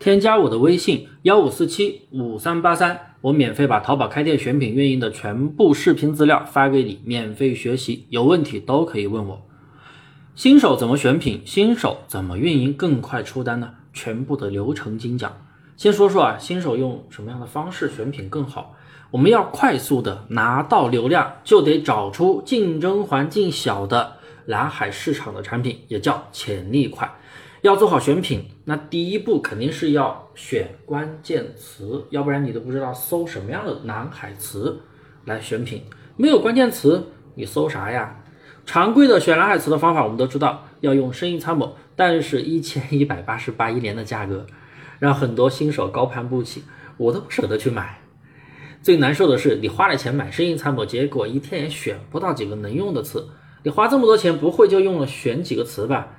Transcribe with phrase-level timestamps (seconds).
[0.00, 9.42] 添加我的微信幺五四七五三八三，我免费把淘宝开店选品运营的全部视频资料发给你，免费学习，有问题都可以问我。
[10.34, 11.42] 新手怎么选品？
[11.44, 13.74] 新手怎么运营更快出单呢？
[13.92, 15.36] 全部的流程精讲。
[15.76, 18.74] 先说说啊，新手用什么样的方式选品更好？
[19.10, 24.14] 我们要快速的拿到流量，就得找出竞争环境小的
[24.46, 27.10] 蓝海市场的产品，也叫潜力款。
[27.62, 34.80] 要做好选品，那第一步肯定是要选关键词，要不然你都不知道搜什么样的蓝海词
[35.26, 35.82] 来选品。
[36.16, 38.16] 没有关键词，你搜啥呀？
[38.64, 44.46] 常规的选蓝海词的方法，我们都知道要用生意参谋，但是一千一百八十八一年的价格，
[44.98, 46.64] 让很多新手高攀不起，
[46.96, 48.00] 我都不舍得去买。
[48.80, 53.28] 最难受的是，你花了钱买生意参谋，结果一天也选不到几个能用的词。
[53.64, 56.16] 你花这么多钱，不会就用了选几个词吧？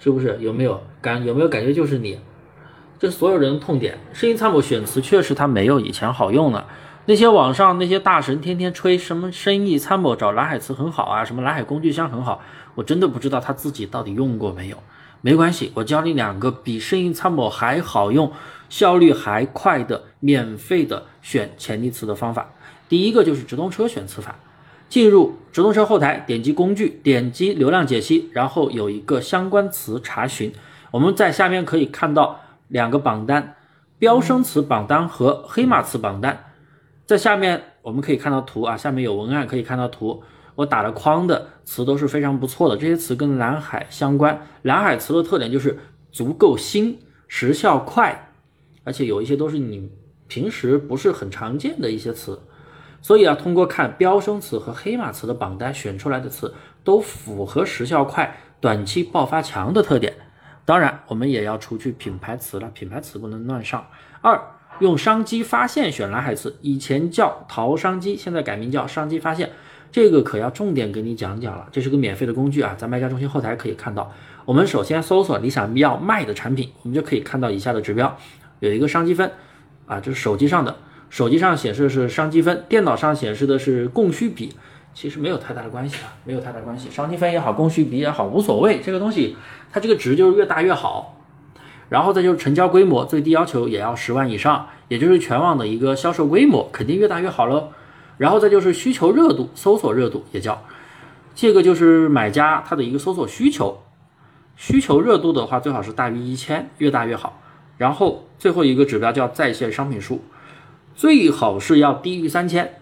[0.00, 0.36] 是不是？
[0.40, 1.24] 有没有感？
[1.24, 2.18] 有没有感觉就是你？
[2.98, 3.96] 这所有人的痛点。
[4.12, 6.66] 生意参谋选词确实它没有以前好用了。
[7.06, 12.42] 那些网上那些大神天天吹什么生意参谋找蓝海词很好啊，什么蓝海工具箱很好，
[12.74, 14.76] 我真的不知道他自己到底用过没有。
[15.20, 18.32] 没关系，我教你两个比生意参谋还好用。
[18.70, 22.50] 效率还快的免费的选潜力词的方法，
[22.88, 24.36] 第一个就是直通车选词法。
[24.90, 30.52] 进入直通车后台，点击工具，点击流量解析，然后有一个相关词查询。
[30.90, 33.54] 我们在下面可以看到两个榜单：
[33.98, 36.52] 飙升词榜单和黑马词榜单。
[37.06, 40.22] 在下面我们可以看到图啊，下面有文案可以看到图。
[40.56, 44.44] 我打了框的词都是非常不错的，这些词跟蓝海相关。
[44.62, 45.78] 蓝海词的特点就是
[46.10, 48.32] 足够新，时效快。
[48.82, 49.88] 而且有一些都是你
[50.26, 52.40] 平时不是很常见的一些词，
[53.02, 60.14] 所以啊，通过看飙升词和黑马词的榜单选出来的词，都符合时效快、短期爆发强的特点。
[60.64, 63.86] 当然，我们也要除去品牌词了，品牌词不能乱上。
[64.20, 64.40] 二，
[64.78, 69.50] 用商机发现选蓝海词，以前叫淘商机，现在改名叫商机发现，
[69.90, 71.66] 这个可要重点给你讲讲了。
[71.72, 74.12] 这是个免费的工具啊，在卖家中心后台可以看到。
[74.44, 78.16] 我们首先搜索你想要卖的产品，我们就可以看到以下的指标。
[78.60, 79.32] 有一个商机分，
[79.86, 80.76] 啊，这是手机上的，
[81.10, 84.54] 手机上显示的是商积分，电脑上显示的是供需比，
[84.94, 89.36] 其实没有太大的关系啊，没有太大关系，商积分也好，供需比也好，无所谓，这个东西
[89.70, 91.18] 它这个值就是越大越好。
[91.88, 97.70] 然后再就是成交规模，最低要求也要十万以上，也就是全网的一个销售规模，肯定越大越好喽。
[98.16, 100.62] 然后再就是需求热度，搜索热度也叫，
[101.34, 103.82] 这个就是买家他的一个搜索需求，
[104.54, 107.42] 需求热度的话最好是大于一千，越大越好。
[107.76, 110.22] 然后最后一个指标叫在线商品数，
[110.94, 112.74] 最好是要低于三千。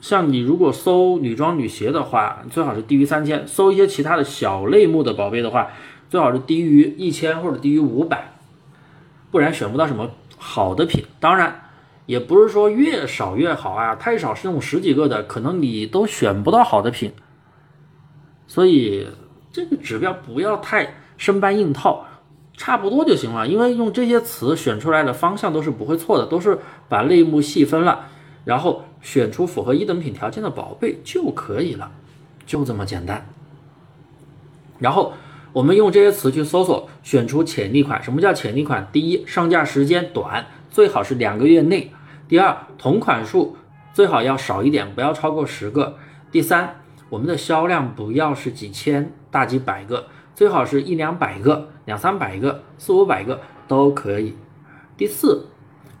[0.00, 5.72] 像你如果搜女装女鞋的话，最好是低于三千；搜一些其他的小类目的宝贝的话，
[6.08, 8.32] 最好是低于一千或者低于五百，
[9.30, 11.04] 不然选不到什么好的品。
[11.18, 11.62] 当然，
[12.06, 17.12] 也不是说越少越好啊，太少是那种十几个的，可能你都选不到好的品。
[18.46, 19.08] 所以
[19.52, 22.04] 这个指标不要太生搬硬套。
[22.58, 26.58] 差不多就行了，因为用这些词选出来的方向都是不会错的，都是
[26.88, 28.06] 把类目细分了，
[28.44, 31.92] 然后选出符合一等品条件的宝贝就可以了，
[32.44, 33.24] 就这么简单。
[34.80, 35.12] 然后
[35.52, 38.02] 我们用这些词去搜索，选出潜力款。
[38.02, 38.88] 什么叫潜力款？
[38.92, 41.92] 第一，上架时间短，最好是两个月内；
[42.28, 43.56] 第二，同款数
[43.94, 45.94] 最好要少一点，不要超过十个；
[46.32, 50.06] 第三，我们的销量不要是几千大几百个。
[50.38, 54.36] 最好是一两百个、两三百个、四五百个都可以。
[54.96, 55.48] 第四，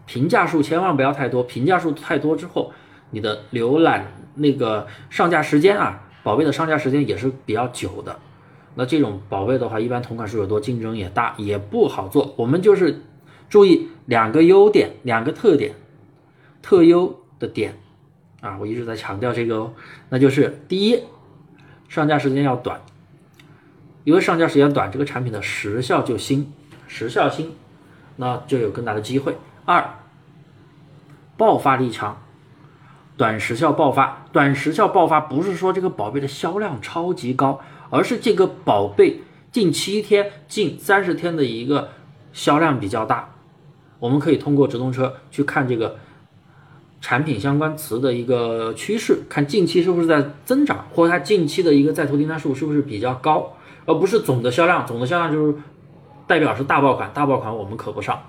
[0.06, 2.72] 评价数千万不要太多，评价数太多之后，
[3.10, 4.06] 你的浏览
[4.36, 8.16] 那个上架时间啊，宝贝的上架时间也是比较久的。
[8.76, 12.32] 那这种宝贝的话，一般同款数有多，竞争也大，也不好做。
[12.36, 13.02] 我们就是
[13.48, 15.74] 注意两个优点、两个特点、
[16.62, 17.74] 特优的点
[18.40, 19.72] 啊，我一直在强调这个哦，
[20.10, 21.02] 那就是第一，
[21.88, 22.80] 上架时间要短。
[24.08, 26.50] 因为上架时间短，这个产品的时效就新，
[26.86, 27.52] 时效新，
[28.16, 29.36] 那就有更大的机会。
[29.66, 29.98] 二，
[31.36, 32.16] 爆发力强，
[33.18, 37.60] 短时效爆发，短时效爆发不是说这个宝贝的销量超级高，
[37.90, 39.20] 而是这个宝贝
[39.52, 41.90] 近七天、近三十天的一个
[42.32, 43.34] 销量比较大。
[43.98, 45.98] 我们可以通过直通车去看这个
[47.02, 53.52] 产品相关词的一个趋势，看近期是不是在增长，或者它近期的一个在投订单数是不是比较高。
[53.88, 55.54] 而不是总的销量，总的销量就是
[56.26, 58.22] 代表是大爆款，大爆款我们可不上。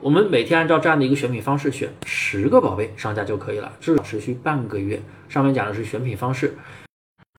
[0.00, 5.02] 我们每天按照这样的一个选品方式选十个宝贝上架就可以了，至少持续半个月。
[5.28, 6.56] 上面讲的是选品方式，